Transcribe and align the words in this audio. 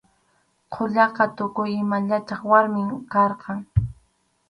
Quyaqa 0.71 1.23
tukuy 1.35 1.71
ima 1.81 1.97
yachaq 2.09 2.41
warmim 2.51 2.89
karqan. 3.11 3.59